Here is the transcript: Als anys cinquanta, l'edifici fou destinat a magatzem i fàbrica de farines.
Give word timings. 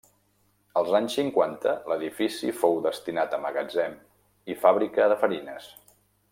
Als 0.79 0.95
anys 0.99 1.17
cinquanta, 1.19 1.73
l'edifici 1.91 2.55
fou 2.63 2.81
destinat 2.87 3.37
a 3.37 3.41
magatzem 3.45 3.97
i 4.55 4.57
fàbrica 4.65 5.09
de 5.15 5.23
farines. 5.25 5.73